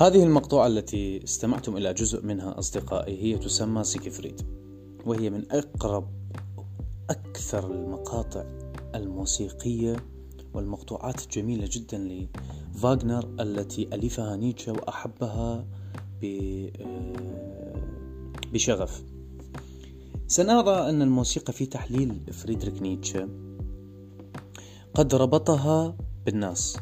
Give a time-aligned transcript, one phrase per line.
[0.00, 4.40] هذه المقطوعة التي استمعتم إلى جزء منها أصدقائي هي تسمى سيكفريد
[5.06, 6.08] وهي من أقرب
[7.10, 8.44] أكثر المقاطع
[8.94, 9.96] الموسيقية
[10.54, 12.26] والمقطوعات الجميلة جدا
[12.74, 15.66] لفاغنر التي ألفها نيتشه وأحبها
[16.24, 16.62] آه،
[18.52, 19.04] بشغف.
[20.26, 23.28] سنرى أن الموسيقى في تحليل فريدريك نيتشه
[24.94, 26.76] قد ربطها بالناس.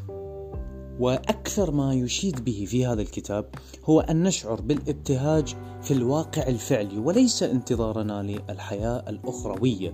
[0.99, 3.45] وأكثر ما يشيد به في هذا الكتاب
[3.85, 9.93] هو أن نشعر بالابتهاج في الواقع الفعلي وليس انتظارنا للحياة الأخروية.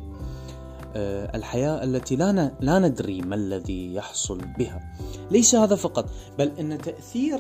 [0.95, 4.93] آه، الحياة التي لا لا ندري ما الذي يحصل بها.
[5.31, 7.39] ليس هذا فقط بل إن تأثير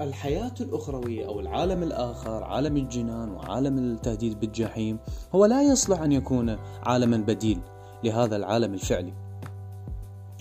[0.00, 4.98] الحياة الأخروية أو العالم الآخر عالم الجنان وعالم التهديد بالجحيم
[5.34, 7.60] هو لا يصلح أن يكون عالما بديل
[8.04, 9.12] لهذا العالم الفعلي.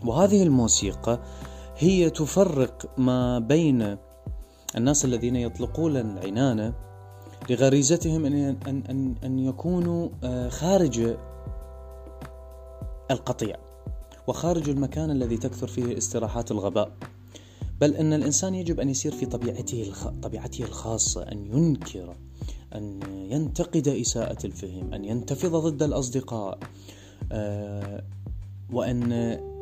[0.05, 1.19] وهذه الموسيقى
[1.79, 3.97] هي تفرق ما بين
[4.75, 6.73] الناس الذين يطلقون العنانة
[7.49, 8.35] لغريزتهم أن
[8.67, 11.15] أن أن أن يكونوا آه، خارج
[13.11, 13.55] القطيع
[14.27, 16.91] وخارج المكان الذي تكثر فيه استراحات الغباء.
[17.81, 20.07] بل أن الإنسان يجب أن يسير في طبيعته الخ...
[20.07, 22.15] طبيعته الخاصة أن ينكر
[22.75, 22.99] أن
[23.31, 26.59] ينتقد إساءة الفهم أن ينتفض ضد الأصدقاء
[27.31, 28.03] آه،
[28.73, 29.13] وأن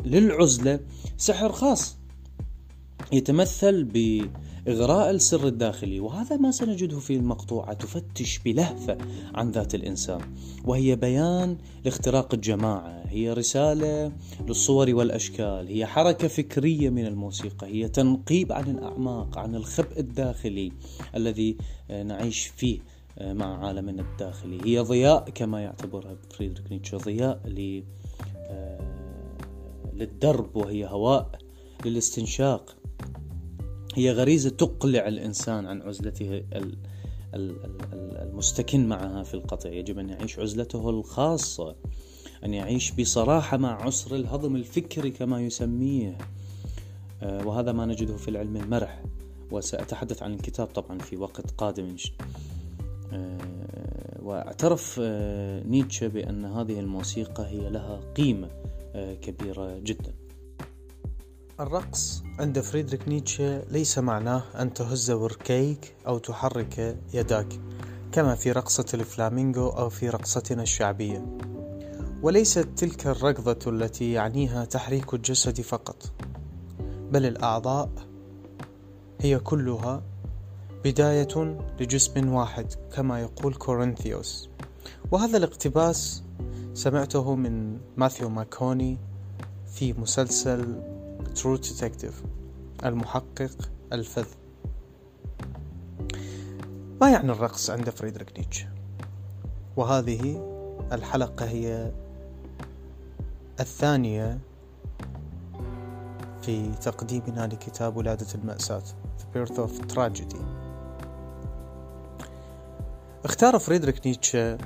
[0.06, 0.80] للعزلة
[1.18, 2.05] سحر خاص.
[3.12, 8.98] يتمثل بإغراء السر الداخلي وهذا ما سنجده في المقطوعة تفتش بلهفة
[9.36, 10.22] عن ذات الإنسان
[10.66, 14.12] وهي بيان لاختراق الجماعة هي رسالة
[14.48, 20.72] للصور والأشكال هي حركة فكرية من الموسيقى هي تنقيب عن الأعماق عن الخبء الداخلي
[21.16, 21.58] الذي
[21.90, 22.80] نعيش فيه
[23.22, 24.60] مع عالمنا الداخلي.
[24.66, 27.42] هي ضياء كما يعتبرها فريدريك نيتشه ضياء
[29.94, 31.40] للدرب وهي هواء
[31.86, 32.76] للاستنشاق.
[33.96, 36.44] هي غريزة تقلع الإنسان عن عزلته
[37.34, 39.70] المستكن معها في القطع.
[39.70, 41.76] يجب أن يعيش عزلته الخاصة
[42.46, 46.18] أن يعيش بصراحة مع عسر الهضم الفكري كما يسميه.
[47.24, 49.04] آه، وهذا ما نجده في العلم المرح.
[49.52, 51.96] وسأتحدث عن الكتاب طبعا في وقت قادم
[53.14, 53.38] آه،
[54.22, 58.50] وأعترف آه، نيتشه بأن هذه الموسيقى هي لها قيمة
[59.22, 60.25] كبيرة جدا.
[61.60, 67.60] الرقص عند فريدريك نيتشه ليس معناه أن تهز وركيك أو تحرك يداك
[68.12, 71.26] كما في رقصة الفلامينغو أو في رقصتنا الشعبية.
[72.22, 76.14] وليست تلك الركضة التي يعنيها تحريك الجسد فقط
[77.12, 77.90] بل الأعضاء
[79.22, 80.04] هي كلها
[80.84, 84.50] بداية لجسم واحد كما يقول كورنثيوس.
[85.12, 86.24] وهذا الاقتباس
[86.74, 88.98] سمعته من ماثيو ماكوني
[89.74, 90.95] في مسلسل
[91.36, 92.24] True Detective
[92.86, 94.28] المحقق الفذ.
[97.02, 98.68] ما يعني الرقص عند فريدريك نيتشه؟
[99.76, 100.42] وهذه
[100.92, 101.92] الحلقة هي
[103.60, 104.40] الثانية
[106.42, 108.84] في تقديمنا لكتاب ولادة المأساة
[109.20, 110.42] The Birth of Tragedy.
[113.26, 114.58] اختار فريدريك نيتشه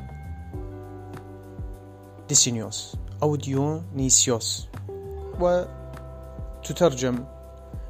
[2.30, 4.68] ديسينيوس أو ديونيسيوس
[5.42, 5.64] و
[6.70, 7.26] تترجم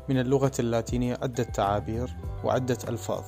[0.09, 3.23] من اللغة اللاتينية عدة تعابير وعدة ألفاظ.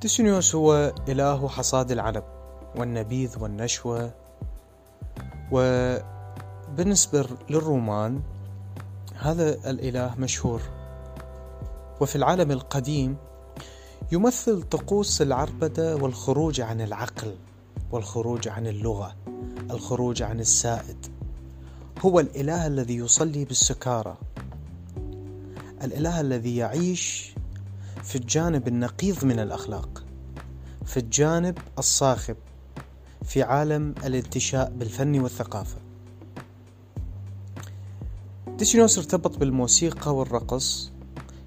[0.00, 2.24] ديسينيوس هو إله حصاد العنب
[2.76, 4.14] والنبيذ والنشوة.
[5.52, 8.22] وبالنسبة للرومان
[9.16, 10.62] هذا الإله مشهور.
[12.00, 13.16] وفي العالم القديم
[14.12, 17.36] يمثل طقوس العربدة والخروج عن العقل
[17.90, 19.16] والخروج عن اللغة
[19.70, 21.11] الخروج عن السائد.
[22.04, 24.16] هو الإله الذي يصلي بالسكارى.
[25.82, 27.34] الإله الذي يعيش
[28.02, 30.04] في الجانب النقيض من الأخلاق
[30.86, 32.36] في الجانب الصاخب
[33.24, 35.76] في عالم الانتشاء بالفن والثقافة.
[38.48, 40.90] ديسينوس ارتبط بالموسيقى والرقص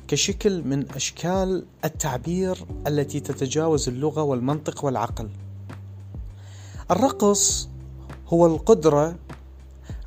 [0.07, 5.29] كشكل من أشكال التعبير التي تتجاوز اللغة والمنطق والعقل.
[6.91, 7.69] الرقص
[8.27, 9.15] هو القدرة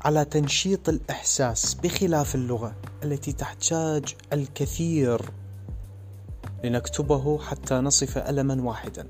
[0.01, 5.31] على تنشيط الإحساس بخلاف اللغة التي تحتاج الكثير
[6.63, 9.07] لنكتبه حتى نصف ألما واحدا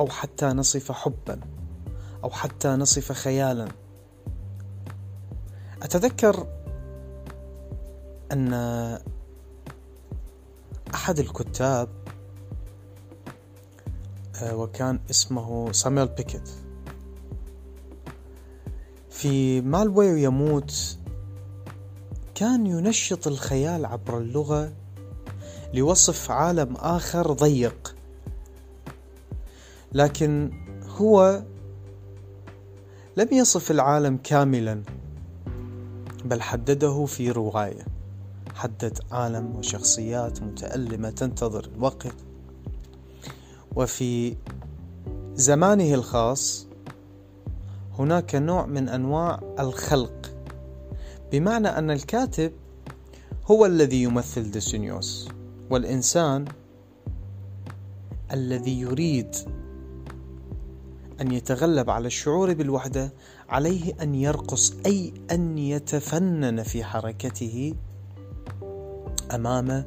[0.00, 1.40] أو حتى نصف حبا
[2.24, 3.68] أو حتى نصف خيالا.
[5.82, 6.46] أتذكر
[8.32, 8.52] أن
[10.94, 11.88] أحد الكتاب
[14.42, 16.50] آه، وكان اسمه سامويل بيكيت.
[19.22, 20.98] في مالوي يموت
[22.34, 24.72] كان ينشط الخيال عبر اللغة
[25.74, 27.96] لوصف عالم آخر ضيق.
[29.92, 30.50] لكن
[30.86, 31.42] هو
[33.16, 34.82] لم يصف العالم كاملا
[36.24, 37.84] بل حدده في رواية.
[38.54, 42.14] حدد عالم وشخصيات متألمة تنتظر الوقت.
[43.76, 44.36] وفي
[45.34, 46.71] زمانه الخاص
[47.98, 50.34] هناك نوع من أنواع الخلق
[51.32, 52.52] بمعنى أن الكاتب
[53.46, 55.28] هو الذي يمثل ديسينيوس
[55.70, 56.44] والإنسان
[58.32, 59.36] الذي يريد
[61.20, 63.12] أن يتغلب على الشعور بالوحدة
[63.48, 67.74] عليه أن يرقص أي أن يتفنن في حركته
[69.34, 69.84] أمام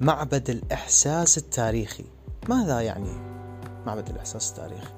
[0.00, 2.04] معبد الإحساس التاريخي
[2.48, 3.10] ماذا يعني
[3.86, 4.97] معبد الإحساس التاريخي؟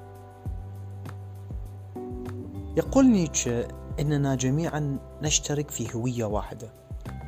[2.77, 3.67] يقول نيتشه
[3.99, 6.73] إننا جميعا نشترك في هوية واحدة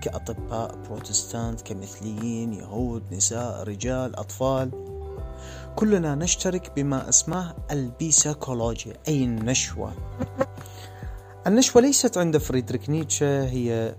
[0.01, 4.71] كأطباء بروتستانت كمثليين يهود نساء رجال أطفال.
[5.75, 9.93] كلنا نشترك بما اسمه البيساكولوجيا أي النشوة.
[11.47, 13.95] النشوة ليست عند فريدريك نيتشه هي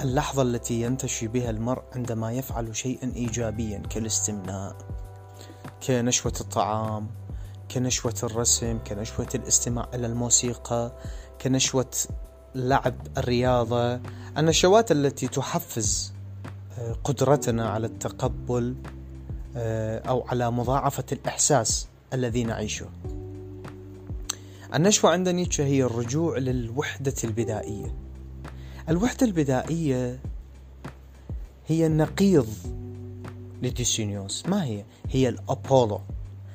[0.00, 4.76] اللحظة التي ينتشي بها المرء عندما يفعل شيئا إيجابيا كالاستمناء
[5.86, 7.19] كنشوة الطعام.
[7.74, 10.92] كنشوة الرسم كنشوة الاستماع إلى الموسيقى
[11.40, 11.90] كنشوة
[12.54, 14.00] لعب الرياضة.
[14.38, 16.12] النشوات التي تحفز
[16.78, 18.74] آه، قدرتنا على التقبل
[19.56, 22.86] آه، أو على مضاعفة الإحساس الذي نعيشه.
[24.74, 27.94] النشوة عند نيتشه هي الرجوع للوحدة البدائية.
[28.88, 30.20] الوحدة البدائية
[31.66, 32.48] هي النقيض
[33.62, 36.00] لديسينيوس ما هي؟ هي الأبولو.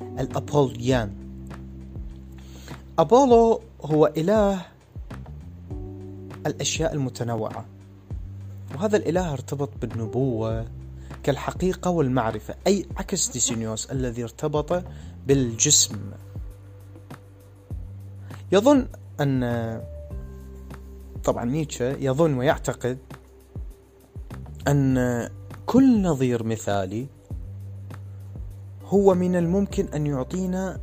[0.02, 1.12] الأبوليان
[2.98, 4.66] أبولو هو إله
[6.46, 7.64] الأشياء المتنوعة
[8.74, 10.66] وهذا الإله ارتبط بالنبوة
[11.22, 14.84] كالحقيقة والمعرفة أي عكس ديسينيوس الذي ارتبط
[15.26, 15.96] بالجسم.
[18.52, 18.88] يظن
[19.20, 19.82] أن
[21.24, 22.98] طبعا نيتشه يظن ويعتقد
[24.68, 25.28] أن
[25.66, 27.06] كل نظير مثالي
[28.86, 30.80] هو من الممكن أن يعطينا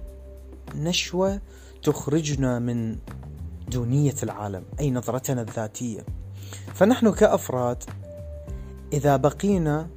[0.76, 1.42] نشوة
[1.84, 2.98] تخرجنا من
[3.68, 6.06] دونية العالم أي نظرتنا الذاتية.
[6.74, 7.84] فنحن كأفراد
[8.94, 9.88] إذا بقينا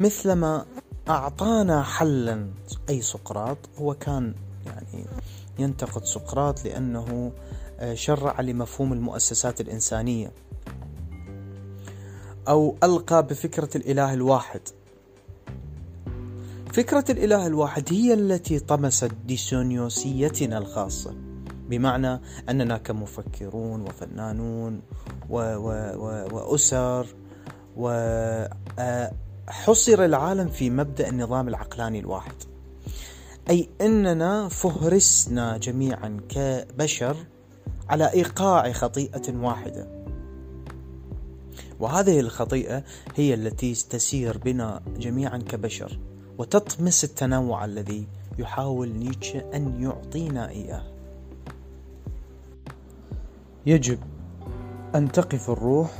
[0.00, 0.66] مثلما
[1.08, 2.50] أعطانا حلا
[2.88, 4.34] أي سقراط هو كان
[4.66, 5.04] يعني
[5.58, 7.32] ينتقد سقراط لأنه
[7.94, 10.32] شرع لمفهوم المؤسسات الإنسانية
[12.48, 14.60] أو ألقى بفكرة الإله الواحد.
[16.72, 21.14] فكرة الإله الواحد هي التي طمست ديسونيوسيتنا الخاصة
[21.68, 24.82] بمعنى أننا كمفكرون وفنانون
[25.30, 27.06] و و و وأسر
[27.76, 29.04] وحصر
[30.04, 32.34] العالم في مبدأ النظام العقلاني الواحد.
[33.50, 37.16] أي أننا فهرسنا جميعا كبشر
[37.88, 39.88] على إيقاع خطيئة واحدة.
[41.80, 42.84] وهذه الخطيئة
[43.16, 45.98] هي التي تسير بنا جميعا كبشر.
[46.38, 48.06] وتطمس التنوع الذي
[48.38, 50.82] يحاول نيتشه أن يعطينا إياه.
[53.66, 53.98] يجب
[54.94, 55.90] أن تقف الروح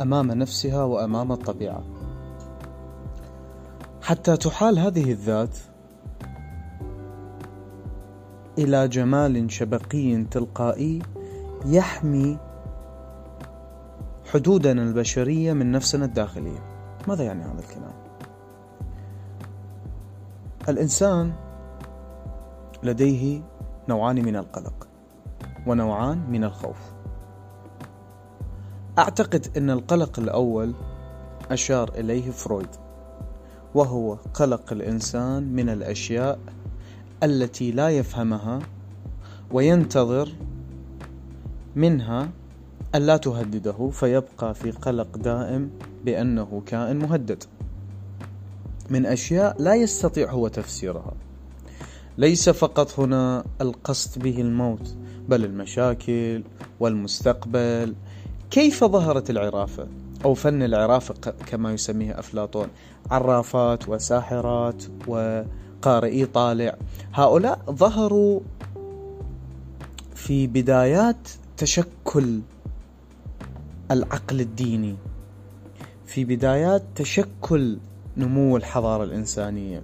[0.00, 1.84] أمام نفسها وأمام الطبيعة.
[4.02, 5.58] حتى تحال هذه الذات
[8.58, 11.02] إلى جمال شبقي تلقائي
[11.66, 12.38] يحمي
[14.32, 16.58] حدودنا البشرية من نفسنا الداخلية.
[17.08, 18.05] ماذا يعني هذا الكلام؟
[20.68, 21.32] الإنسان
[22.82, 23.42] لديه
[23.88, 24.88] نوعان من القلق
[25.66, 26.76] ونوعان من الخوف.
[28.98, 30.74] أعتقد أن القلق الأول
[31.50, 32.68] أشار إليه فرويد
[33.74, 36.38] وهو قلق الإنسان من الأشياء
[37.22, 38.58] التي لا يفهمها
[39.52, 40.28] وينتظر
[41.76, 42.28] منها
[42.94, 45.70] ألا تهدده فيبقى في قلق دائم
[46.04, 47.44] بأنه كائن مهدد.
[48.90, 51.12] من أشياء لا يستطيع هو تفسيرها.
[52.18, 54.94] ليس فقط هنا القصد به الموت
[55.28, 56.44] بل المشاكل
[56.80, 57.94] والمستقبل.
[58.50, 59.88] كيف ظهرت العرافة؟
[60.24, 61.14] أو فن العرافة
[61.46, 62.68] كما يسميه أفلاطون.
[63.10, 65.42] عرافات وساحرات و
[65.82, 66.76] قارئي طالع.
[67.14, 68.40] هؤلاء ظهروا
[70.14, 72.40] في بدايات تشكل
[73.90, 74.96] العقل الديني.
[76.06, 77.78] في بدايات تشكل
[78.16, 79.82] نمو الحضارة الإنسانية.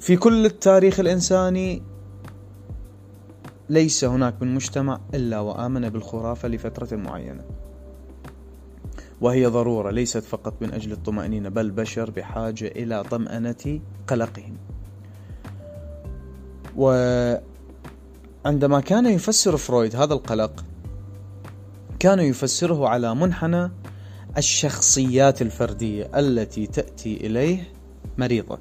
[0.00, 1.82] في كل التاريخ الإنساني
[3.68, 7.44] ليس هناك من مجتمع إلا وآمن بالخرافة لفترة معينة.
[9.20, 14.56] وهي ضرورة ليست فقط من أجل الطمأنينة بل البشر بحاجة إلى طمأنة قلقهم.
[16.76, 17.40] وعندما
[18.80, 20.64] كان يفسر فرويد هذا القلق
[21.98, 23.70] كان يفسره على منحنى
[24.38, 27.72] الشخصيات الفردية التي تأتي إليه
[28.18, 28.58] مريضة.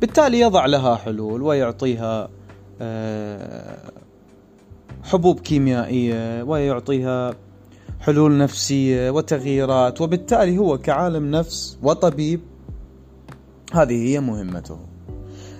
[0.00, 2.28] بالتالي يضع لها حلول ويعطيها
[2.80, 3.78] آه،
[5.02, 7.34] حبوب كيميائية ويعطيها
[8.00, 12.40] حلول نفسية وتغييرات وبالتالي هو كعالم نفس وطبيب.
[13.72, 14.78] هذه هي مهمته.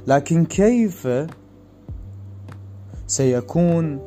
[0.07, 1.09] لكن كيف
[3.07, 4.01] سيكون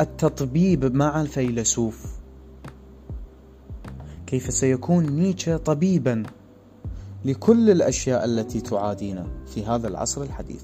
[0.00, 2.19] التطبيب مع الفيلسوف؟
[4.30, 6.22] كيف سيكون نيتشه طبيبا
[7.24, 10.62] لكل الأشياء التي تعادينا في هذا العصر الحديث.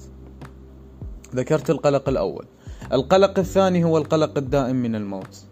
[1.35, 2.45] ذكرت القلق الأول.
[2.93, 5.45] القلق الثاني هو القلق الدائم من الموت.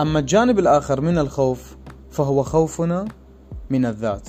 [0.00, 1.76] أما الجانب الآخر من الخوف
[2.10, 3.04] فهو خوفنا
[3.70, 4.28] من الذات.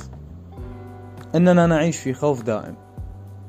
[1.36, 2.83] إننا نعيش في خوف دائم.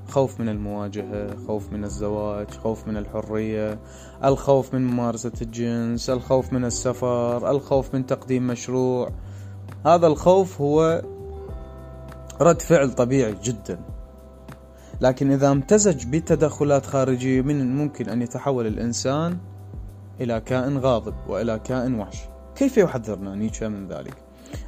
[0.09, 3.79] خوف من المواجهة خوف من الزواج خوف من الحرية
[4.25, 9.11] الخوف من ممارسة الجنس الخوف من السفر الخوف من تقديم مشروع.
[9.87, 11.03] هذا الخوف هو
[12.41, 13.81] رد فعل طبيعي جدا.
[15.01, 19.39] لكن إذا امتزج بتدخلات خارجية من ممكن أن يتحول الإنسان
[20.21, 22.19] إلى كائن غاضب وإلى كائن وحش.
[22.57, 24.24] كيف يحذرنا نيتشه من ذلك؟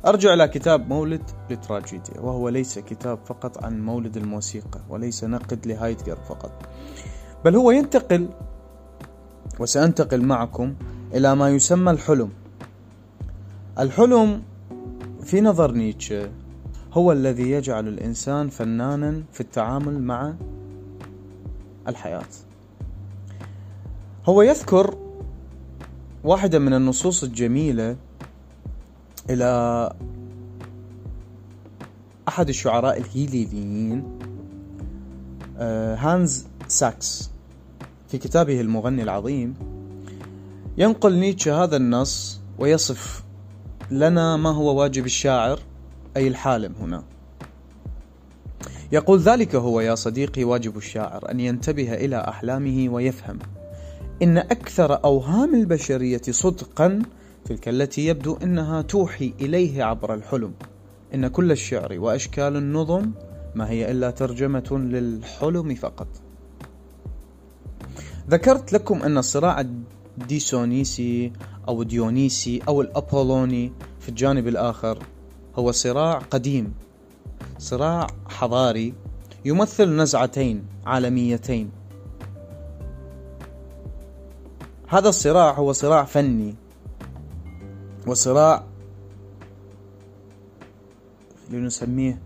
[0.07, 6.17] أرجع إلى كتاب مولد لتراجيديا وهو ليس كتاب فقط عن مولد الموسيقى وليس نقد لهايدجر
[6.29, 6.53] فقط
[7.45, 8.29] بل هو ينتقل
[9.61, 10.75] وسأنتقل معكم
[11.15, 12.31] إلى ما يسمى الحلم.
[13.79, 14.43] الحلم
[15.23, 16.31] في نظر نيتشه
[16.93, 20.35] هو الذي يجعل الإنسان فنانا في التعامل مع
[21.89, 22.29] الحياة.
[24.27, 24.97] هو يذكر
[26.25, 27.97] واحدة من النصوص الجميلة
[29.31, 29.93] إلى
[32.29, 34.19] أحد الشعراء الهيليليين
[35.59, 37.31] آه، هانز ساكس
[38.09, 39.55] في كتابه المغني العظيم.
[40.79, 43.25] ينقل نيتشه هذا النص ويصف
[43.91, 45.61] لنا ما هو واجب الشاعر
[46.17, 47.03] أي الحالم هنا.
[48.93, 53.39] يقول ذلك هو يا صديقي واجب الشاعر أن ينتبه إلى أحلامه ويفهم
[54.23, 57.03] إن أكثر أوهام البشرية صدقا
[57.47, 60.55] تلك التي يبدو إنها توحي اليه عبر الحلم.
[61.15, 63.11] إن كل الشعر وأشكال النظم
[63.55, 66.09] ما هي إلا ترجمة للحلم فقط.
[68.31, 69.65] ذكرت لكم أن الصراع
[70.19, 71.33] الديسونيسي
[71.69, 74.99] أو ديونيسي أو الأبولوني في الجانب الآخر
[75.57, 76.75] هو صراع قديم
[77.59, 78.95] صراع حضاري
[79.45, 81.71] يمثل نزعتين عالميتين.
[84.89, 86.55] هذا الصراع هو صراع فني
[88.07, 88.65] وصراع
[91.51, 92.23] لنسميه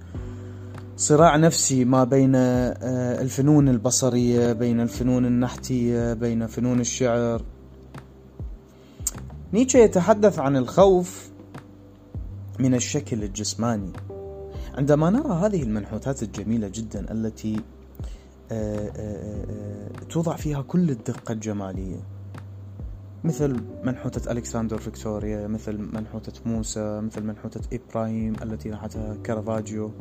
[0.97, 7.43] صراع نفسي ما بين آه، الفنون البصرية بين الفنون النحتية بين فنون الشعر.
[9.53, 11.31] نيتشه يتحدث عن الخوف
[12.59, 13.93] من الشكل الجسماني.
[14.75, 17.61] عندما نرى هذه المنحوتات الجميلة جدا التي
[18.53, 22.20] آه، آه، توضع فيها كل الدقة الجمالية
[23.25, 29.93] مثل منحوتة ألكسندر فيكتوريا مثل منحوتة موسى مثل منحوتة إبراهيم التي نحتها كارافاجيو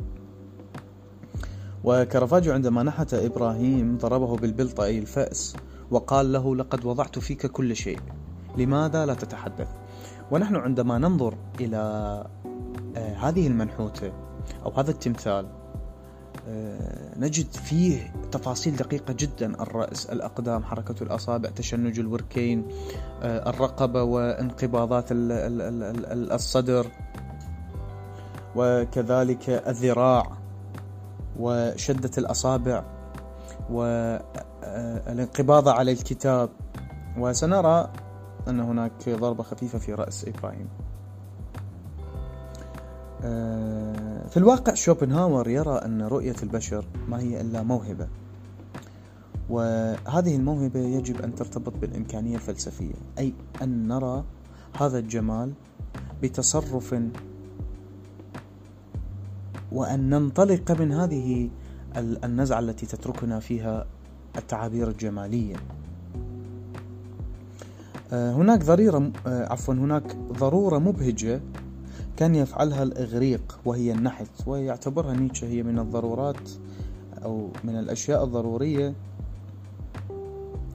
[1.84, 5.56] وكارافاجيو عندما نحت إبراهيم ضربه بالبلطة أي الفأس
[5.90, 7.98] وقال له لقد وضعت فيك كل شيء
[8.56, 9.68] لماذا لا تتحدث؟
[10.30, 11.76] ونحن عندما ننظر إلى
[12.96, 14.12] آه، هذه المنحوتة
[14.64, 15.59] أو هذا التمثال
[17.16, 19.62] نجد فيه تفاصيل دقيقة جدا.
[19.62, 22.68] الرأس الأقدام حركة الأصابع تشنج الوركين
[23.22, 25.04] آه، الرقبة وانقباضات
[26.32, 26.86] الصدر
[28.56, 30.32] وكذلك الذراع
[31.38, 32.84] وشدة الأصابع
[33.70, 36.50] والانقباض على الكتاب.
[37.18, 37.92] وسنرى
[38.48, 40.68] أن هناك ضربة خفيفة في رأس إبراهيم.
[43.24, 48.08] آه، في الواقع شوبنهاور يرى أن رؤية البشر ما هي إلا موهبة
[49.48, 54.24] وهذه الموهبة يجب أن ترتبط بالإمكانية الفلسفية أي أن نرى
[54.80, 55.52] هذا الجمال
[56.22, 56.94] بتصرف
[59.72, 61.50] وأن ننطلق من هذه
[61.96, 63.86] النزعة التي تتركنا فيها
[64.36, 65.56] التعابير الجمالية.
[68.12, 71.40] آه، هناك ضريرة آه، عفوا هناك ضرورة مبهجة
[72.20, 76.50] كان يفعلها الإغريق وهي النحت ويعتبرها نيتشه هي من الضرورات
[77.24, 78.94] أو من الأشياء الضرورية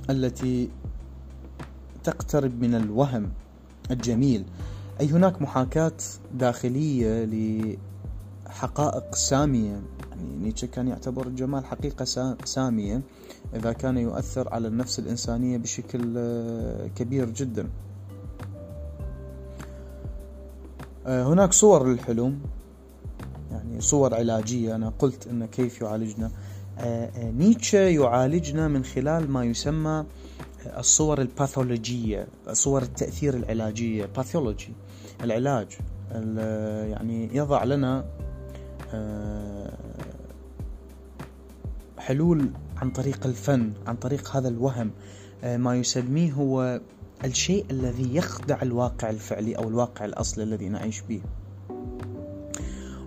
[0.09, 0.69] التي
[2.03, 3.29] تقترب من الوهم
[3.91, 4.45] الجميل.
[4.99, 5.91] أي هناك محاكاة
[6.33, 7.25] داخلية
[8.45, 13.01] لحقائق سامية؟ يعني نيتشه كان يعتبر الجمال حقيقة سامية
[13.55, 17.69] إذا كان يؤثر على النفس الإنسانية بشكل آه، كبير جدا.
[21.05, 22.39] هناك صور للحلم
[23.51, 24.75] يعني صور علاجية.
[24.75, 26.31] أنا قلت أن كيف يعالجنا.
[26.79, 30.05] آه، نيتشه يعالجنا من خلال ما يسمى
[30.77, 34.73] الصور الباثولوجية صور التأثير العلاجية باثولوجي
[35.23, 35.67] العلاج
[36.91, 38.05] يعني يضع لنا
[41.97, 44.91] حلول عن طريق الفن عن طريق هذا الوهم.
[45.43, 46.81] آه، ما يسميه هو
[47.25, 51.21] الشيء الذي يخدع الواقع الفعلي أو الواقع الأصلي الذي نعيش به.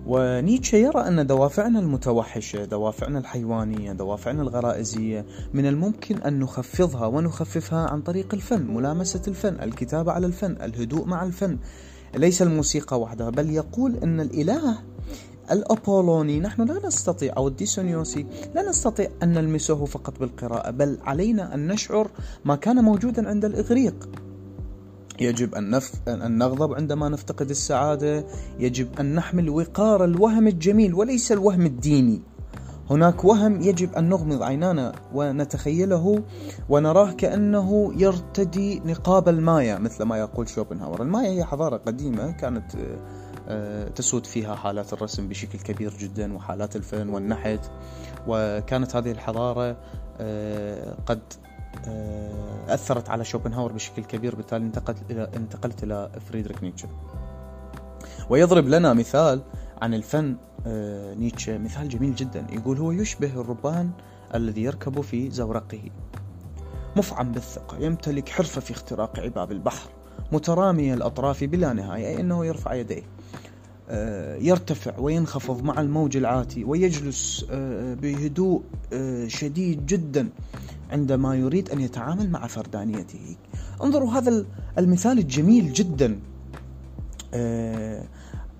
[0.05, 8.01] ونيتشه يرى أن دوافعنا المتوحشة، دوافعنا الحيوانية، دوافعنا الغرائزية من الممكن أن نخفضها ونخففها عن
[8.01, 11.57] طريق الفن، ملامسة الفن، الكتابة على الفن، الهدوء مع الفن.
[12.15, 14.79] ليس الموسيقى وحدها بل يقول إن الإله
[15.51, 16.39] الأبولوني.
[16.39, 22.07] نحن لا نستطيع أو الديسونيوسي لا نستطيع أن نلمسه فقط بالقراءة بل علينا أن نشعر
[22.45, 24.09] ما كان موجودا عند الإغريق.
[25.21, 25.91] يجب أن, نف...
[26.07, 28.25] أن نغضب عندما نفتقد السعادة.
[28.59, 32.21] يجب أن نحمل وقار الوهم الجميل وليس الوهم الديني.
[32.89, 36.23] هناك وهم يجب أن نغمض عينانا ونتخيله
[36.69, 41.01] ونراه كأنه يرتدي نقاب المايا مثل ما يقول شوبنهاور.
[41.01, 42.71] المايا هي حضارة قديمة كانت
[43.95, 47.59] تسود فيها حالات الرسم بشكل كبير جدا وحالات الفن والنحت.
[48.27, 49.77] وكانت هذه الحضارة
[50.21, 51.21] آه، قد
[51.87, 56.89] آه، أثرت على شوبنهاور بشكل كبير بالتالي انتقلت إلى انتقلت إلى فريدريك نيتشه.
[58.29, 59.41] ويضرب لنا مثال
[59.81, 60.35] عن الفن
[61.17, 62.47] نيتشه مثال جميل جدا.
[62.51, 63.91] يقول هو يشبه الربان
[64.35, 65.81] الذي يركب في زورقه
[66.95, 69.89] مفعم بالثقة يمتلك حرفة في اختراق عباب البحر
[70.31, 73.01] مترامي الأطراف بلا نهاية أي أنه يرفع يديه.
[73.01, 73.18] آه،
[74.41, 78.61] يرتفع وينخفض مع الموج العاتي ويجلس آه، بهدوء
[78.93, 80.29] آه، شديد جدا
[80.91, 83.35] عندما يريد أن يتعامل مع فردانيته.
[83.83, 84.45] انظروا هذا
[84.77, 86.19] المثال الجميل جدا.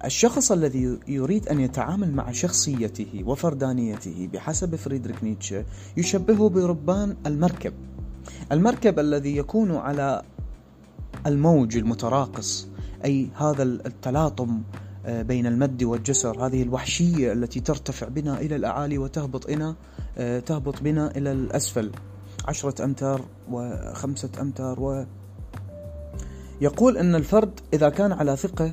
[0.06, 5.66] الشخص الذي يريد أن يتعامل مع شخصيته وفردانيته بحسب فريدريك نيتشه
[5.98, 7.74] يشبهه بربان المركب.
[8.52, 10.22] المركب الذي يكون على
[11.28, 12.68] الموج المتراقص
[13.06, 16.46] أي هذا التلاطم آه، بين المد والجسر.
[16.46, 19.76] هذه الوحشية التي ترتفع بنا إلى الأعالي وتهبط إنا
[20.18, 21.92] آه، تهبط بنا إلى الأسفل.
[22.48, 25.06] عشرة أمتار وخمسة أمتار و
[26.62, 28.72] يقول أن الفرد إذا كان على ثقة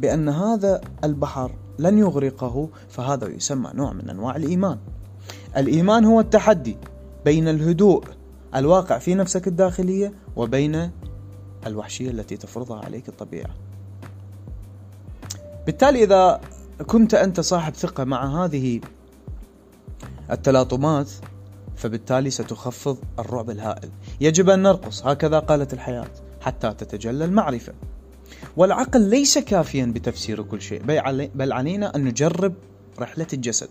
[0.00, 4.78] بأن هذا البحر لن يغرقه فهذا يسمى نوع من أنواع الإيمان.
[5.56, 6.76] الإيمان هو التحدي
[7.24, 8.04] بين الهدوء
[8.54, 10.90] الواقع في نفسك الداخلية وبين
[11.66, 13.67] الوحشية التي تفرضها عليك الطبيعة.
[15.68, 16.40] بالتالي إذا
[16.86, 18.80] كنت أنت صاحب ثقة مع هذه
[20.30, 21.10] التلاطمات
[21.76, 23.90] فبالتالي ستخفض الرعب الهائل.
[24.20, 27.72] يجب أن نرقص هكذا قالت الحياة حتى تتجلى المعرفة.
[28.56, 30.82] والعقل ليس كافيا بتفسير كل شيء
[31.34, 32.54] بل علينا أن نجرب
[32.98, 33.70] رحلة الجسد.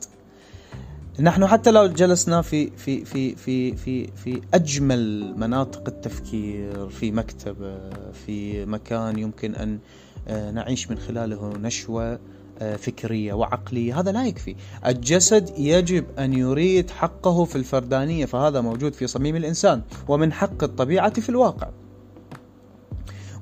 [1.19, 7.89] نحن حتى لو جلسنا في في في في في في أجمل مناطق التفكير في مكتبه
[8.11, 9.79] في مكان يمكن أن
[10.27, 12.19] نعيش من خلاله نشوة
[12.59, 13.99] آه، فكرية وعقلية.
[13.99, 14.55] هذا لا يكفي.
[14.85, 21.13] الجسد يجب أن يريد حقه في الفردانية فهذا موجود في صميم الإنسان ومن حق الطبيعة
[21.13, 21.69] في الواقع.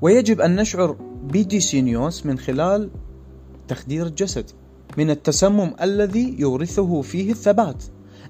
[0.02, 0.92] ويجب أن نشعر
[1.24, 2.90] بديسينيوس من خلال
[3.68, 4.46] تخدير الجسد
[4.98, 7.84] من التسمم الذي يورثه فيه الثبات.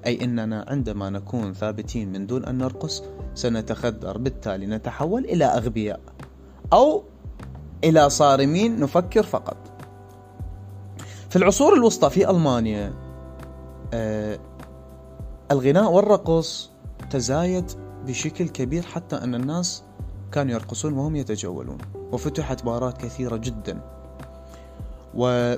[0.05, 3.03] أي أننا عندما نكون ثابتين من دون أن نرقص
[3.35, 5.99] سنتخدر بالتالي نتحول إلى أغبياء
[6.73, 7.03] أو
[7.85, 9.57] إلى صارمين نفكر فقط.
[11.29, 12.93] في العصور الوسطى في ألمانيا
[13.93, 14.39] آه
[15.51, 16.69] الغناء والرقص
[17.09, 17.71] تزايد
[18.05, 19.83] بشكل كبير حتى أن الناس
[20.31, 21.77] كانوا يرقصون وهم يتجولون
[22.11, 23.81] وفتحت بارات كثيرة جدا.
[25.15, 25.55] و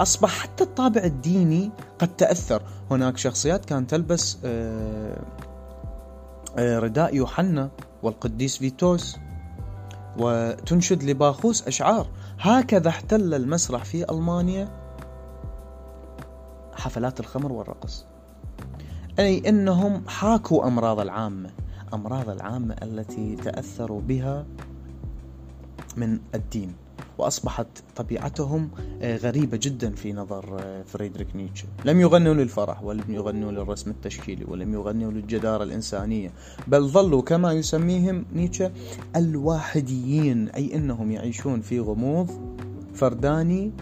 [0.00, 2.62] أصبح حتى الطابع الديني قد تأثر.
[2.90, 5.22] هناك شخصيات كانت تلبس آه،
[6.58, 7.70] آه، رداء يوحنا
[8.02, 9.16] والقديس فيتوس.
[10.18, 12.06] وتنشد لباخوس أشعار.
[12.40, 14.68] هكذا احتل المسرح في ألمانيا
[16.74, 18.04] حفلات الخمر والرقص.
[19.18, 21.50] أي أنهم حاكوا أمراض العامة
[21.94, 24.46] أمراض العامة التي تأثروا بها
[25.96, 26.83] من الدين.
[27.18, 28.70] وأصبحت طبيعتهم
[29.02, 31.66] آه، غريبة جدا في نظر آه، فريدريك نيتشه.
[31.84, 36.32] لم يغنوا للفرح ولم يغنوا للرسم التشكيلي ولم يغنوا للجدارة الإنسانية
[36.66, 38.72] بل ظلوا كما يسميهم نيتشه
[39.16, 42.30] الواحديين أي أنهم يعيشون في غموض
[42.94, 43.72] فرداني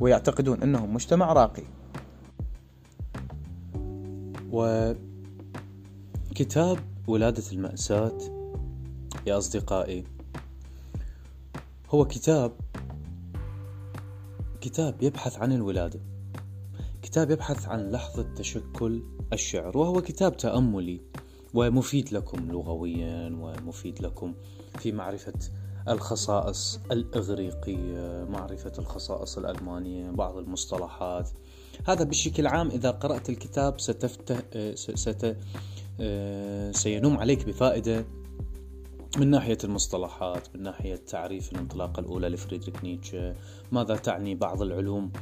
[0.00, 1.62] ويعتقدون أنهم مجتمع راقي.
[4.52, 4.98] وكتاب
[7.06, 8.18] ولادة المأساة
[9.26, 10.04] يا أصدقائي
[11.90, 12.52] هو كتاب
[14.60, 16.00] كتاب يبحث عن الولادة
[17.02, 21.00] كتاب يبحث عن لحظة تشكل الشعر وهو كتاب تأملي
[21.54, 24.34] ومفيد لكم لغويا ومفيد لكم
[24.78, 25.32] في معرفة
[25.88, 31.30] الخصائص الإغريقية معرفة الخصائص الألمانية بعض المصطلحات.
[31.86, 34.38] هذا بشكل عام إذا قرأت الكتاب ستفته
[34.74, 35.36] ست
[36.76, 38.04] سينم عليك بفائدة
[39.18, 43.34] من ناحية المصطلحات من ناحية تعريف الانطلاقة الأولى لفريدريك نيتشه
[43.72, 45.12] ماذا تعني بعض العلوم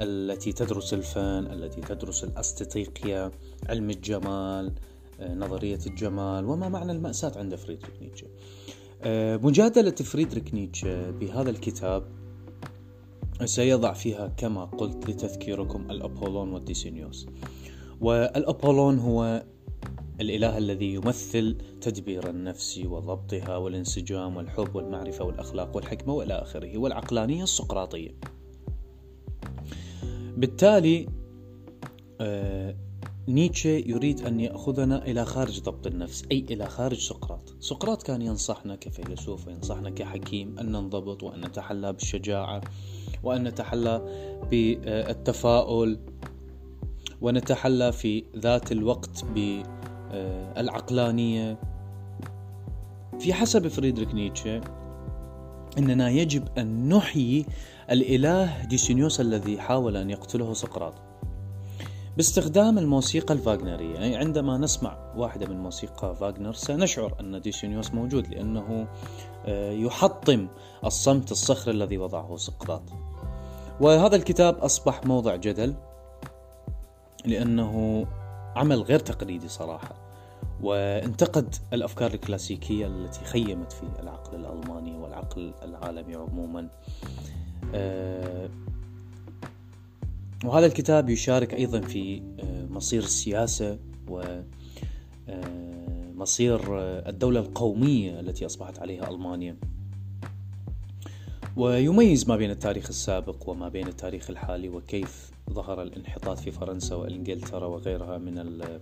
[0.00, 3.32] التي تدرس الفن التي تدرس الاستيقية
[3.68, 4.72] علم الجمال
[5.20, 8.26] نظرية الجمال وما معنى المأساة عند فريدريك نيتشه؟
[9.46, 12.04] مجادلة فريدريك نيتشه بهذا الكتاب
[13.44, 17.26] سيضع فيها كما قلت لتذكيركم الأبولون والديسينيوس.
[18.00, 19.44] والأبولون هو
[20.20, 28.14] الإله الذي يمثل تدبير النفس وضبطها والانسجام والحب والمعرفة والأخلاق والحكمة وإلى آخره والعقلانية السقراطية.
[30.36, 31.06] بالتالي
[32.20, 32.76] آه
[33.28, 37.54] نيتشه يريد أن يأخذنا إلى خارج ضبط النفس أي إلى خارج سقراط.
[37.60, 42.60] سقراط كان ينصحنا كفيلسوف وينصحنا كحكيم أن ننضبط وأن نتحلى بالشجاعة
[43.22, 44.02] وأن نتحلى
[44.50, 45.98] بالتفاؤل
[47.20, 49.24] ونتحلى في ذات الوقت
[50.12, 51.58] بالعقلانية
[53.20, 54.60] في حسب فريدريك نيتشه
[55.78, 57.46] أننا يجب أن نحيي
[57.90, 60.94] الإله ديسينيوس الذي حاول أن يقتله سقراط.
[62.16, 68.88] باستخدام الموسيقى الفاغنرية يعني عندما نسمع واحدة من موسيقى فاغنر سنشعر أن ديسينيوس موجود لأنه
[69.46, 70.48] آه، يحطم
[70.84, 72.82] الصمت الصخري الذي وضعه سقراط.
[73.80, 75.74] وهذا الكتاب أصبح موضع جدل
[77.24, 78.04] لأنه
[78.58, 79.94] عمل غير تقليدي صراحة.
[80.60, 86.68] وانتقد الأفكار الكلاسيكية التي خيمت في العقل الألماني والعقل العالمي عموما.
[87.74, 88.48] آه،
[90.44, 94.20] وهذا الكتاب يشارك أيضا في آه، مصير السياسة و
[95.28, 99.56] آه، الدولة القومية التي أصبحت عليها ألمانيا.
[101.56, 107.66] ويميز ما بين التاريخ السابق وما بين التاريخ الحالي وكيف ظهر الانحطاط في فرنسا وإنجلترا
[107.66, 108.80] وغيرها من ال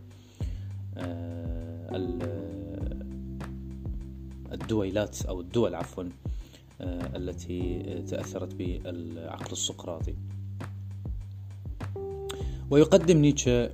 [4.52, 6.04] الدويلات أو الدول عفوا
[6.80, 10.14] التي تأثرت بالعقل السقراطي.
[12.70, 13.70] ويقدم نيتشه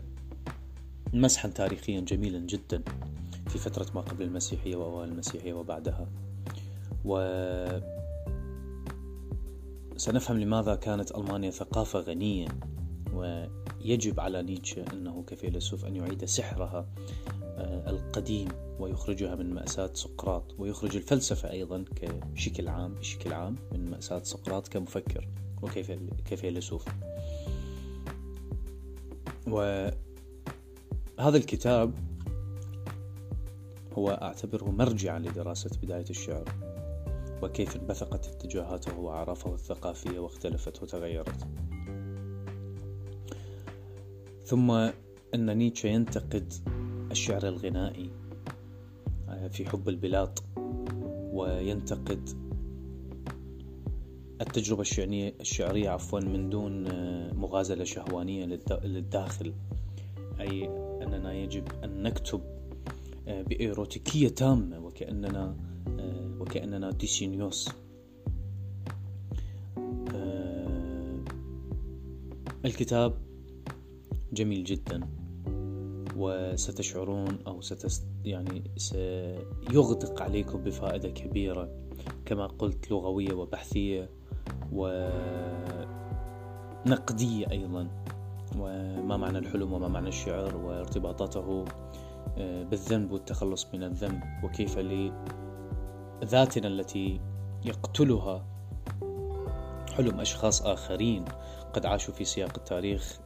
[1.13, 2.83] مسحا تاريخيا جميلا جدا
[3.49, 6.07] في فترة ما قبل المسيحية وأوائل المسيحية وبعدها.
[7.05, 7.19] و
[9.97, 12.49] سنفهم لماذا كانت ألمانيا ثقافة غنية
[13.15, 16.87] ويجب على نيتشه أنه كفيلسوف أن يعيد سحرها
[17.57, 18.49] آه، القديم
[18.79, 21.85] ويخرجها من مأساة سقراط ويخرج الفلسفة أيضا
[22.35, 25.29] كشكل عام بشكل عام من مأساة سقراط كمفكر
[25.63, 25.93] وكيف
[26.25, 26.85] كفيلسوف
[29.47, 29.93] وهذا
[31.19, 31.95] الكتاب
[33.99, 36.45] هو أعتبره مرجعا لدراسة بداية الشعر
[37.43, 41.47] وكيف انبثقت اتجاهاته وأعرافه الثقافية واختلفت وتغيرت.
[44.53, 44.71] ثم
[45.35, 46.53] أن نيتشه ينتقد
[47.11, 48.11] الشعر الغنائي
[49.29, 50.45] آه، في حب البلاط
[51.33, 52.29] وينتقد
[54.41, 59.53] التجربة الشعرية, الشعرية عفوا من دون آه، مغازلة شهوانية للداخل.
[60.41, 60.69] أي
[61.03, 62.41] أننا يجب أن نكتب
[63.29, 65.57] آه، بإيروتيكية تامة وكأننا
[66.41, 67.69] وكأننا ديسينيوس.
[72.65, 73.32] الكتاب
[74.33, 75.01] جميل جدا.
[76.17, 81.71] وستشعرون أو ستست يعني سيغدق عليكم بفائدة كبيرة.
[82.27, 84.11] كما قلت لغوية وبحثية
[84.73, 85.11] ونقدية
[87.51, 87.89] أيضا.
[88.59, 91.65] وما معنى الحلم وما معنى الشعر وارتباطاته
[92.39, 94.79] آه، بالذنب والتخلص من الذنب وكيف
[96.25, 97.21] ذاتنا التي
[97.65, 98.47] يقتلها
[99.97, 101.25] حلم أشخاص آخرين
[101.73, 103.21] قد عاشوا في سياق التاريخ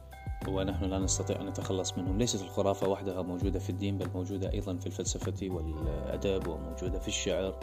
[0.47, 2.17] ونحن لا نستطيع أن نتخلص منهم.
[2.17, 7.59] ليست الخرافة وحدها موجودة في الدين بل موجودة أيضا في الفلسفة والأدب وموجودة في الشعر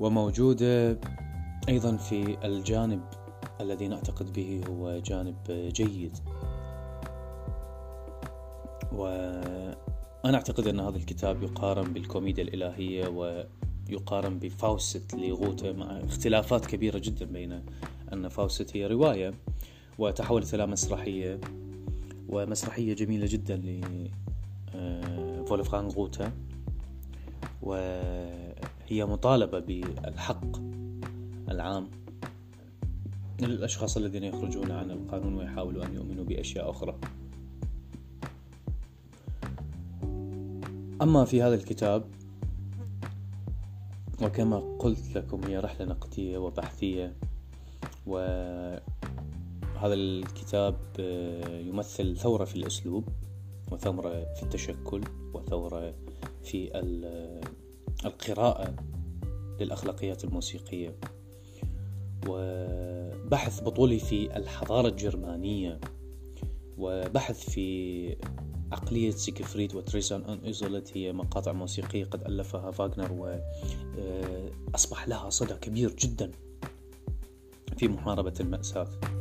[0.00, 1.00] وموجودة
[1.68, 3.00] أيضا في الجانب
[3.60, 6.18] الذي نعتقد به هو جانب جيد.
[8.92, 17.24] وأنا أعتقد أن هذا الكتاب يقارن بالكوميديا الإلهية ويقارن بفاوست لغوته مع اختلافات كبيرة جدا
[17.26, 17.64] بين
[18.12, 19.34] أن فاوست هي رواية.
[19.98, 21.40] وتحولت إلى مسرحية
[22.28, 23.56] ومسرحية جميلة جدا
[24.74, 26.32] لفولفغانغ غوتا.
[27.62, 30.56] وهي مطالبة بالحق
[31.48, 31.90] العام
[33.40, 36.98] للأشخاص الذين يخرجون عن القانون ويحاولوا أن يؤمنوا بأشياء أخرى.
[41.02, 42.04] أما في هذا الكتاب
[44.22, 47.14] وكما قلت لكم هي رحلة نقدية وبحثية
[49.78, 50.76] وهذا الكتاب
[51.66, 53.08] يمثل ثورة في الأسلوب
[53.70, 55.94] وثورة في التشكل وثورة
[56.44, 56.78] في
[58.04, 58.74] القراءة
[59.60, 60.96] للأخلاقيات الموسيقية.
[62.28, 65.80] وبحث بطولي في الحضارة الجرمانية
[66.78, 68.16] وبحث في
[68.72, 73.40] عقلية سيكفريد وتريسان أن إيزولت هي مقاطع موسيقية قد ألفها فاغنر
[74.72, 76.30] وأصبح لها صدى كبير جدا
[77.76, 79.17] في محاربة المأساة.